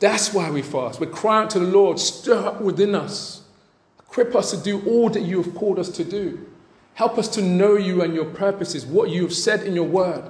[0.00, 0.98] That's why we fast.
[0.98, 3.42] We cry out to the Lord, stir up within us,
[4.00, 6.46] equip us to do all that you have called us to do.
[6.94, 10.28] Help us to know you and your purposes, what you have said in your word,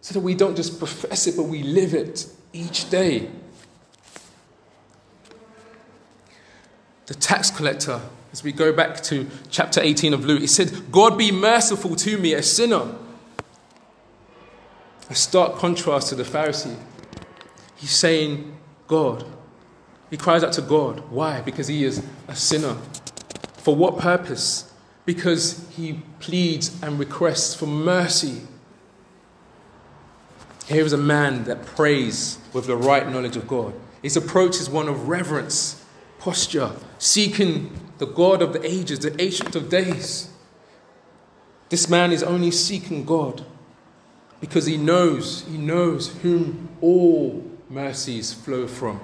[0.00, 3.30] so that we don't just profess it, but we live it each day.
[7.06, 8.00] The tax collector,
[8.32, 12.16] as we go back to chapter 18 of Luke, he said, God be merciful to
[12.16, 12.94] me, a sinner.
[15.12, 16.74] A stark contrast to the Pharisee.
[17.76, 19.26] He's saying, God.
[20.08, 21.00] He cries out to God.
[21.10, 21.42] Why?
[21.42, 22.78] Because he is a sinner.
[23.58, 24.72] For what purpose?
[25.04, 28.40] Because he pleads and requests for mercy.
[30.66, 33.74] Here is a man that prays with the right knowledge of God.
[34.00, 35.84] His approach is one of reverence,
[36.20, 40.30] posture, seeking the God of the ages, the ancient of days.
[41.68, 43.44] This man is only seeking God
[44.42, 49.00] because he knows, he knows whom all mercies flow from.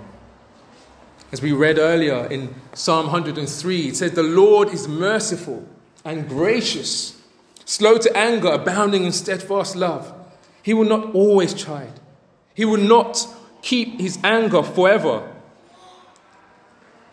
[1.31, 5.65] As we read earlier in Psalm 103, it says, The Lord is merciful
[6.05, 7.23] and gracious,
[7.65, 10.13] slow to anger, abounding in steadfast love.
[10.61, 12.01] He will not always chide,
[12.53, 13.25] He will not
[13.63, 15.33] keep His anger forever.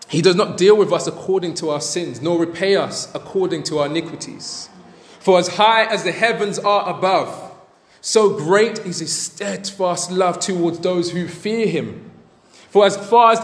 [0.08, 3.80] He does not deal with us according to our sins, nor repay us according to
[3.80, 4.70] our iniquities.
[5.20, 7.45] For as high as the heavens are above,
[8.06, 12.12] so great is his steadfast love towards those who fear him.
[12.70, 13.44] For as far as,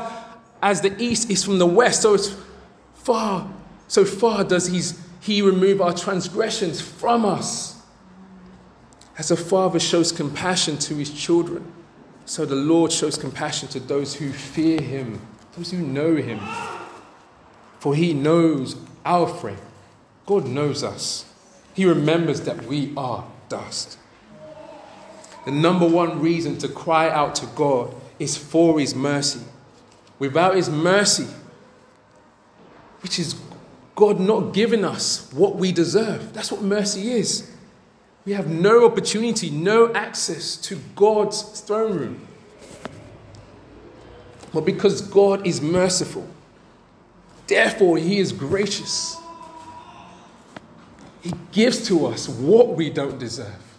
[0.62, 2.16] as the east is from the west, so
[2.94, 3.52] far,
[3.88, 7.82] so far does he's, he remove our transgressions from us.
[9.18, 11.74] As a father shows compassion to his children,
[12.28, 15.22] so the Lord shows compassion to those who fear him,
[15.58, 16.40] those who know him.
[17.80, 19.58] For he knows our frame.
[20.28, 21.26] God knows us.
[21.74, 23.98] He remembers that we are dust.
[25.46, 29.42] The number one reason to cry out to God is for His mercy.
[30.20, 31.28] Without His mercy,
[33.02, 33.36] which is
[33.96, 37.52] God not giving us what we deserve, that's what mercy is.
[38.24, 42.28] We have no opportunity, no access to God's throne room.
[44.54, 46.28] But because God is merciful,
[47.48, 49.18] therefore He is gracious.
[51.22, 53.71] He gives to us what we don't deserve.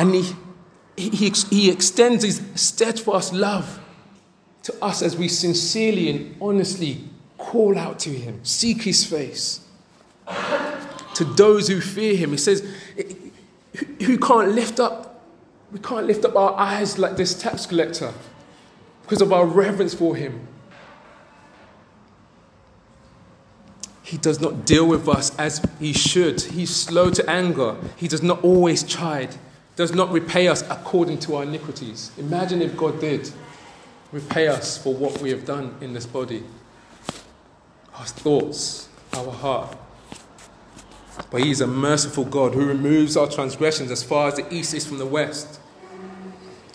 [0.00, 0.32] And he,
[0.96, 3.78] he, he extends his steadfast love
[4.62, 7.04] to us as we sincerely and honestly
[7.36, 9.60] call out to him, seek his face.
[11.16, 12.66] To those who fear him, he says,
[13.74, 15.22] who can't lift up,
[15.70, 18.14] we can't lift up our eyes like this tax collector
[19.02, 20.48] because of our reverence for him.
[24.02, 26.40] He does not deal with us as he should.
[26.40, 27.76] He's slow to anger.
[27.96, 29.36] He does not always chide
[29.76, 32.12] does not repay us according to our iniquities.
[32.18, 33.30] Imagine if God did
[34.12, 36.42] repay us for what we have done in this body
[38.00, 39.76] our thoughts, our heart.
[41.30, 44.72] But He is a merciful God who removes our transgressions as far as the east
[44.72, 45.60] is from the west.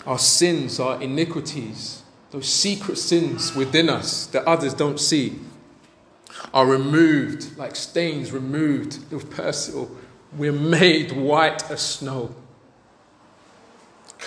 [0.05, 5.39] Our sins, our iniquities, those secret sins within us that others don't see,
[6.53, 9.89] are removed like stains removed with persil.
[10.37, 12.35] We're made white as snow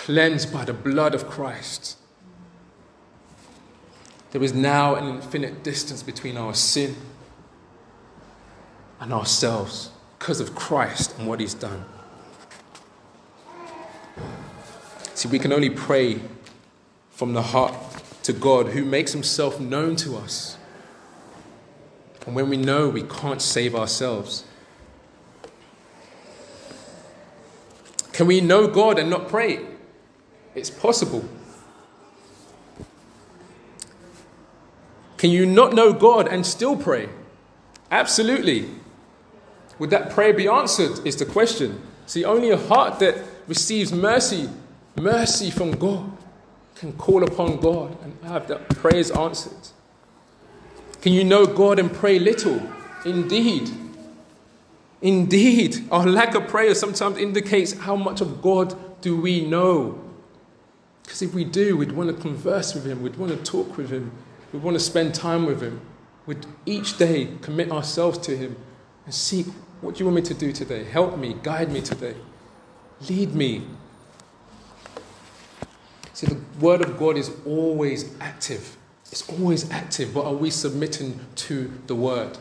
[0.05, 1.97] cleansed by the blood of Christ.
[4.31, 6.95] There is now an infinite distance between our sin
[8.99, 11.83] and ourselves because of Christ and what He's done.
[15.15, 16.21] See, we can only pray
[17.11, 17.73] from the heart
[18.23, 20.57] to God who makes Himself known to us.
[22.25, 24.45] And when we know we can't save ourselves,
[28.13, 29.65] can we know God and not pray?
[30.55, 31.27] It's possible.
[35.17, 37.09] Can you not know God and still pray?
[37.91, 38.69] Absolutely.
[39.77, 41.05] Would that prayer be answered?
[41.05, 41.81] Is the question.
[42.05, 44.49] See, only a heart that receives mercy,
[44.95, 46.11] mercy from God,
[46.75, 49.69] can call upon God and have that prayers answered.
[51.01, 52.61] Can you know God and pray little?
[53.05, 53.69] Indeed.
[55.01, 55.87] Indeed.
[55.91, 59.99] Our lack of prayer sometimes indicates how much of God do we know.
[61.09, 63.89] Because if we do, we'd want to converse with Him, we'd want to talk with
[63.89, 64.11] Him,
[64.53, 65.81] we'd want to spend time with Him.
[66.27, 68.55] We'd each day commit ourselves to Him
[69.05, 69.47] and seek
[69.81, 70.83] what do you want me to do today?
[70.83, 72.13] Help me, guide me today,
[73.09, 73.63] lead me.
[76.13, 78.77] See, the Word of God is always active.
[79.11, 82.37] It's always active, but are we submitting to the Word?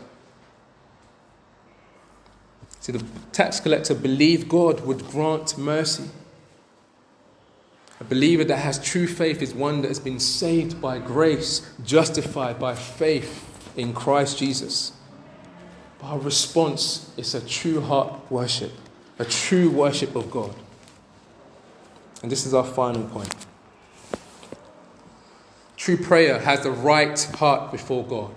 [2.81, 3.03] See, the
[3.33, 6.05] tax collector believed God would grant mercy.
[8.01, 12.59] A believer that has true faith is one that has been saved by grace, justified
[12.59, 13.45] by faith
[13.77, 14.93] in Christ Jesus.
[16.03, 18.73] Our response is a true heart worship,
[19.19, 20.55] a true worship of God.
[22.23, 23.35] And this is our final point.
[25.77, 28.35] True prayer has the right heart before God.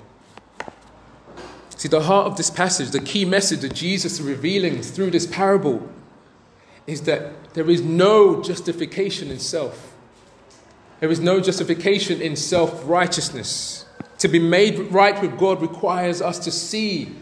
[1.76, 5.26] See, the heart of this passage, the key message that Jesus is revealing through this
[5.26, 5.90] parable,
[6.88, 9.96] is that there is no justification in self.
[11.00, 13.86] There is no justification in self righteousness.
[14.20, 17.16] To be made right with God requires us to see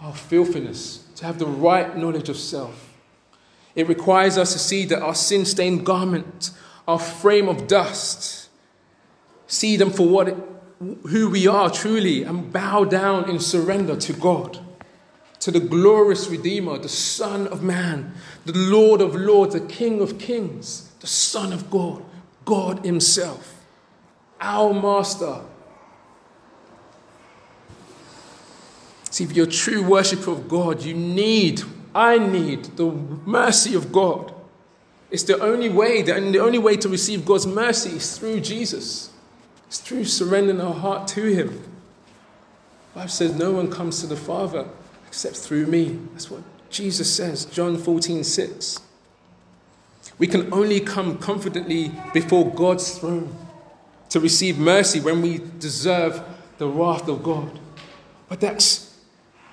[0.00, 2.94] our filthiness, to have the right knowledge of self.
[3.74, 6.50] It requires us to see that our sin stained garment,
[6.86, 8.48] our frame of dust,
[9.46, 10.36] see them for what
[11.08, 14.58] who we are truly and bow down in surrender to God,
[15.40, 18.14] to the glorious Redeemer, the Son of Man,
[18.44, 22.02] the Lord of Lords, the King of Kings, the Son of God,
[22.44, 23.64] God Himself,
[24.40, 25.40] our Master.
[29.10, 31.62] See, if you're a true worshiper of God, you need,
[31.94, 34.34] I need the mercy of God.
[35.10, 39.10] It's the only way, and the only way to receive God's mercy is through Jesus.
[39.68, 41.48] It's through surrendering our heart to Him.
[41.48, 44.66] The Bible says, No one comes to the Father
[45.08, 45.98] except through me.
[46.12, 48.80] That's what Jesus says, John 14, 6.
[50.18, 53.34] We can only come confidently before God's throne
[54.10, 56.22] to receive mercy when we deserve
[56.58, 57.58] the wrath of God.
[58.28, 58.88] But that's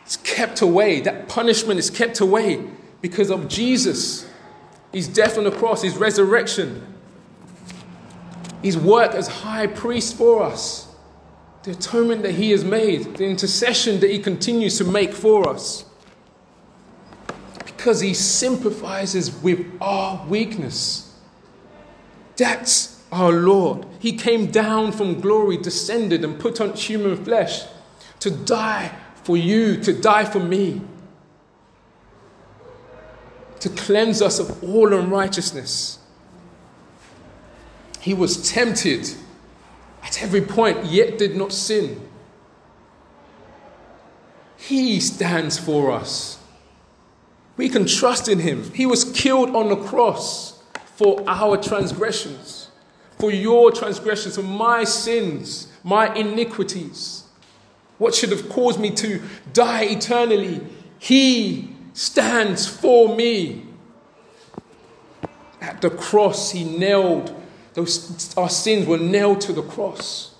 [0.06, 1.02] it's kept away.
[1.02, 2.64] That punishment is kept away
[3.02, 4.30] because of Jesus,
[4.92, 6.86] his death on the cross, his resurrection,
[8.62, 10.85] his work as high priest for us,
[11.66, 15.84] the atonement that he has made, the intercession that he continues to make for us.
[17.66, 21.20] Because he sympathizes with our weakness.
[22.38, 23.84] That's our Lord.
[23.98, 27.64] He came down from glory, descended, and put on human flesh
[28.20, 30.82] to die for you, to die for me,
[33.60, 35.98] to cleanse us of all unrighteousness.
[38.02, 39.16] He was tempted
[40.06, 42.08] at every point, yet did not sin.
[44.58, 46.40] He stands for us.
[47.58, 48.72] We can trust in him.
[48.74, 50.62] He was killed on the cross
[50.96, 52.70] for our transgressions,
[53.20, 57.26] for your transgressions, for my sins, my iniquities
[57.98, 59.22] what should have caused me to
[59.54, 60.62] die eternally.
[61.00, 63.64] He stands for me.
[65.62, 67.34] At the cross, He nailed,
[67.76, 70.34] those, our sins were nailed to the cross.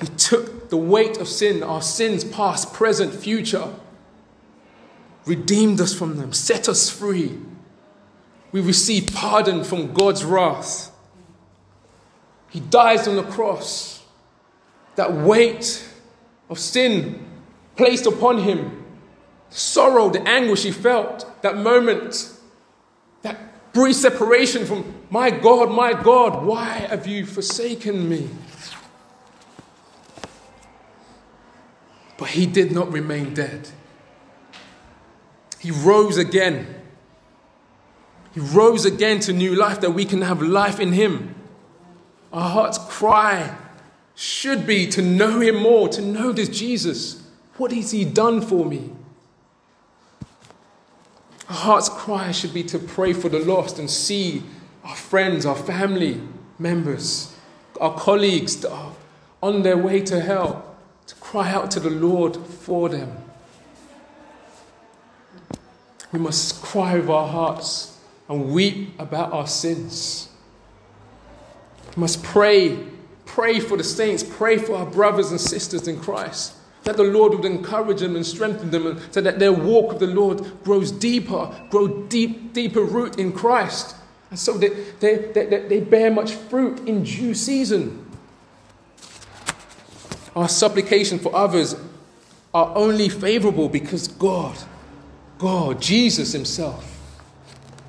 [0.00, 3.72] He took the weight of sin, our sins, past, present, future,
[5.24, 7.38] redeemed us from them, set us free.
[8.52, 10.92] We receive pardon from God's wrath.
[12.50, 14.04] He dies on the cross.
[14.96, 15.88] That weight
[16.48, 17.26] of sin
[17.76, 18.84] placed upon him,
[19.50, 22.32] the sorrow, the anguish he felt, that moment,
[23.22, 28.28] that brief separation from, my God, my God, why have you forsaken me?
[32.18, 33.68] But he did not remain dead.
[35.60, 36.82] He rose again.
[38.32, 41.34] He rose again to new life that we can have life in him.
[42.32, 43.56] Our hearts cry
[44.14, 47.22] should be to know him more, to know this Jesus.
[47.56, 48.92] What has he done for me?
[51.48, 54.42] Our heart's cry should be to pray for the lost and see
[54.86, 56.20] our friends, our family
[56.58, 57.34] members,
[57.80, 58.92] our colleagues that are
[59.42, 60.76] on their way to hell,
[61.06, 63.16] to cry out to the Lord for them.
[66.12, 70.28] We must cry with our hearts and weep about our sins.
[71.94, 72.78] We must pray
[73.26, 76.54] Pray for the saints, pray for our brothers and sisters in Christ.
[76.84, 80.06] That the Lord would encourage them and strengthen them so that their walk with the
[80.06, 83.95] Lord grows deeper, grow deep, deeper root in Christ.
[84.36, 88.06] And so that they, they, they bear much fruit in due season.
[90.36, 91.74] Our supplication for others
[92.52, 94.58] are only favorable because God,
[95.38, 97.00] God, Jesus Himself,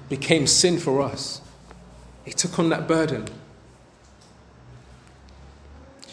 [0.07, 1.41] became sin for us.
[2.23, 3.27] He took on that burden.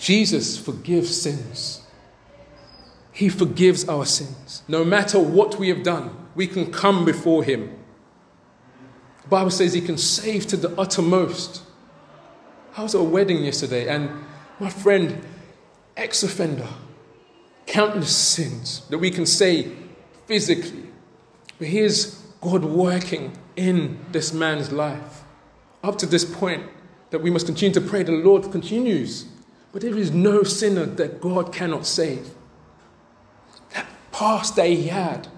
[0.00, 1.80] Jesus forgives sins.
[3.12, 4.64] He forgives our sins.
[4.66, 7.83] No matter what we have done, we can come before Him.
[9.24, 11.62] The Bible says He can save to the uttermost.
[12.76, 14.10] I was at a wedding yesterday, and
[14.60, 15.24] my friend,
[15.96, 16.68] ex offender,
[17.66, 19.70] countless sins that we can say
[20.26, 20.88] physically.
[21.58, 25.22] But here's God working in this man's life.
[25.82, 26.64] Up to this point,
[27.10, 29.26] that we must continue to pray, the Lord continues.
[29.72, 32.30] But there is no sinner that God cannot save.
[33.72, 35.28] That past that he had,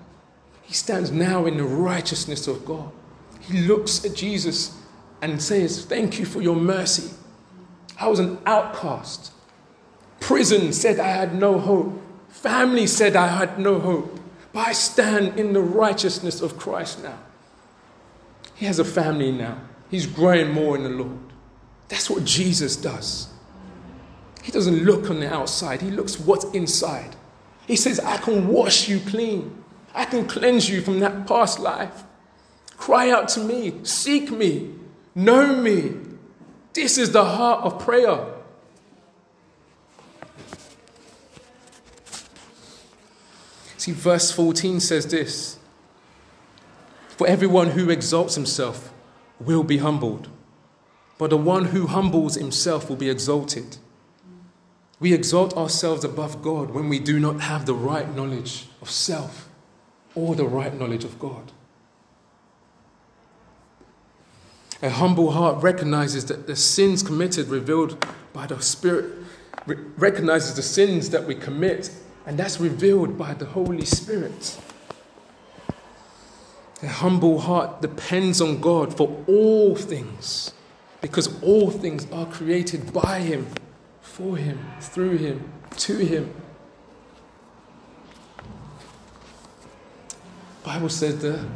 [0.63, 2.91] he stands now in the righteousness of God.
[3.47, 4.77] He looks at Jesus
[5.23, 7.15] and says, Thank you for your mercy.
[7.99, 9.33] I was an outcast.
[10.21, 12.03] Prison said I had no hope.
[12.29, 14.19] Family said I had no hope.
[14.53, 17.19] But I stand in the righteousness of Christ now.
[18.55, 19.61] He has a family now.
[19.91, 21.19] He's growing more in the Lord.
[21.89, 23.29] That's what Jesus does.
[24.43, 27.17] He doesn't look on the outside, He looks what's inside.
[27.67, 29.63] He says, I can wash you clean.
[29.95, 32.05] I can cleanse you from that past life.
[32.77, 34.75] Cry out to me, seek me,
[35.15, 35.95] know me.
[36.73, 38.27] This is the heart of prayer.
[43.79, 45.59] See, verse 14 says this
[47.17, 48.93] For everyone who exalts himself
[49.41, 50.29] will be humbled,
[51.19, 53.79] but the one who humbles himself will be exalted.
[54.99, 59.49] We exalt ourselves above God when we do not have the right knowledge of self
[60.15, 61.53] or the right knowledge of God.
[64.83, 69.13] A humble heart recognizes that the sins committed revealed by the Spirit
[69.97, 71.91] recognizes the sins that we commit
[72.27, 74.61] and that's revealed by the Holy Spirit.
[76.83, 80.53] A humble heart depends on God for all things
[81.01, 83.47] because all things are created by Him,
[84.01, 86.35] for Him, through Him, to Him.
[90.65, 91.47] Bible says the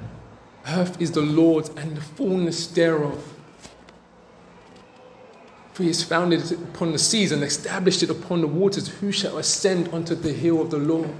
[0.68, 3.34] earth is the Lord's and the fullness thereof
[5.80, 8.88] for he has founded it upon the seas and established it upon the waters.
[8.88, 11.14] Who shall ascend unto the hill of the Lord?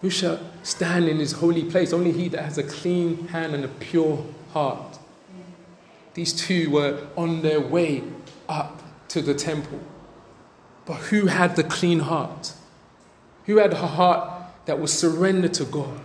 [0.00, 1.92] Who shall stand in his holy place?
[1.92, 4.98] Only he that has a clean hand and a pure heart.
[6.14, 8.04] These two were on their way
[8.48, 9.80] up to the temple.
[10.86, 12.54] But who had the clean heart?
[13.44, 16.00] Who had a heart that was surrendered to God,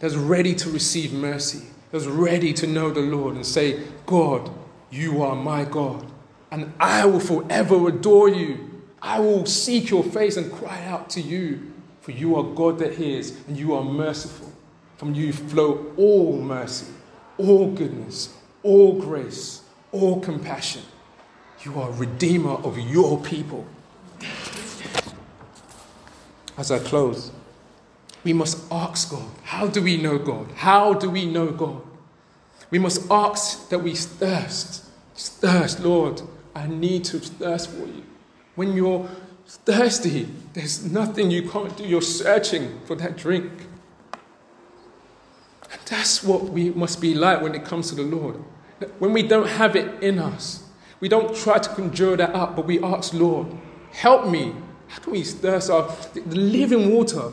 [0.00, 3.80] that was ready to receive mercy, that was ready to know the Lord and say,
[4.06, 4.50] God,
[4.90, 6.10] you are my God
[6.50, 8.82] and I will forever adore you.
[9.00, 12.94] I will seek your face and cry out to you, for you are God that
[12.94, 14.52] hears, and you are merciful.
[14.96, 16.92] From you flow all mercy,
[17.38, 20.82] all goodness, all grace, all compassion.
[21.64, 23.66] You are Redeemer of your people.
[26.58, 27.30] As I close,
[28.24, 30.50] we must ask God, how do we know God?
[30.56, 31.82] How do we know God?
[32.70, 36.22] We must ask that we thirst, thirst, Lord,
[36.54, 38.04] I need to thirst for you.
[38.54, 39.08] When you're
[39.46, 41.84] thirsty, there's nothing you can't do.
[41.84, 43.50] You're searching for that drink.
[45.72, 48.36] And that's what we must be like when it comes to the Lord.
[48.98, 50.64] When we don't have it in us,
[51.00, 53.46] we don't try to conjure that up, but we ask, Lord,
[53.92, 54.54] help me.
[54.88, 57.32] How can we thirst our the living water?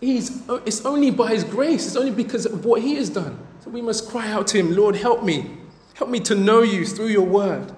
[0.00, 3.38] He's, it's only by His grace, it's only because of what He has done.
[3.64, 5.58] So we must cry out to Him, Lord, help me.
[5.94, 7.74] Help me to know you through your word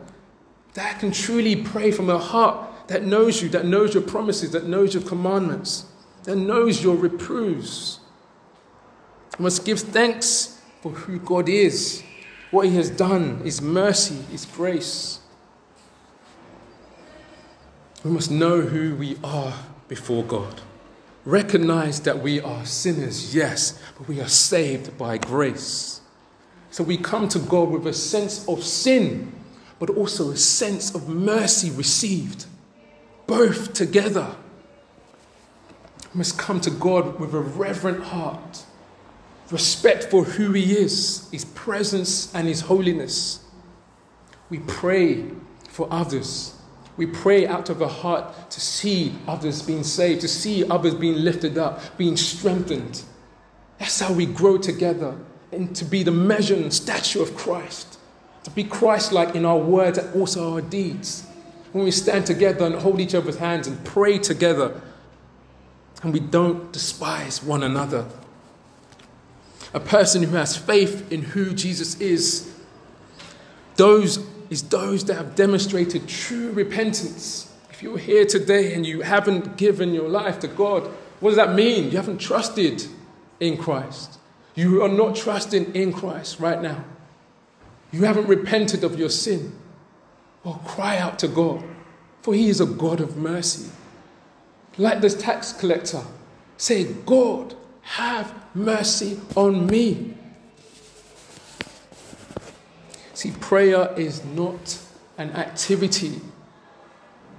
[0.75, 4.51] that I can truly pray from a heart that knows you, that knows your promises,
[4.53, 5.87] that knows your commandments,
[6.25, 8.01] that knows your reproofs.
[9.39, 12.03] We must give thanks for who God is,
[12.51, 15.21] what He has done, His mercy, His grace.
[18.05, 19.55] We must know who we are
[19.89, 20.61] before God.
[21.25, 26.01] Recognize that we are sinners, yes, but we are saved by grace.
[26.71, 29.33] So we come to God with a sense of sin
[29.81, 32.45] but also a sense of mercy received,
[33.27, 34.37] both together.
[36.13, 38.65] We must come to God with a reverent heart,
[39.51, 43.41] respect for who He is, His presence, and His holiness.
[44.51, 45.31] We pray
[45.71, 46.60] for others.
[47.01, 51.17] We pray out of a heart to see others being saved, to see others being
[51.17, 53.03] lifted up, being strengthened.
[53.79, 55.17] That's how we grow together
[55.51, 57.97] and to be the measure and stature of Christ
[58.45, 61.27] to be Christ like in our words and also our deeds.
[61.73, 64.81] When we stand together and hold each other's hands and pray together,
[66.03, 68.07] and we don't despise one another.
[69.73, 72.53] A person who has faith in who Jesus is,
[73.77, 74.19] those
[74.51, 77.51] is those that have demonstrated true repentance.
[77.71, 80.91] If you're here today and you haven't given your life to God,
[81.21, 81.85] what does that mean?
[81.85, 82.85] You haven't trusted
[83.39, 84.19] in Christ.
[84.55, 86.85] You are not trusting in Christ right now.
[87.93, 89.53] You haven't repented of your sin.
[90.45, 91.65] Well, cry out to God,
[92.23, 93.71] for He is a God of mercy.
[94.79, 96.03] Like this tax collector,
[96.57, 100.15] say, God, have mercy on me.
[103.21, 104.81] See, prayer is not
[105.19, 106.23] an activity,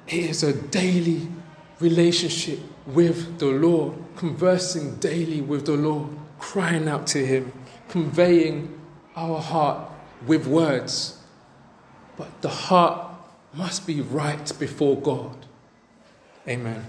[0.07, 1.27] it is a daily
[1.79, 7.51] relationship with the Lord, conversing daily with the Lord, crying out to Him,
[7.89, 8.79] conveying
[9.15, 9.89] our heart
[10.27, 11.17] with words.
[12.15, 13.15] But the heart
[13.51, 15.47] must be right before God.
[16.47, 16.85] Amen.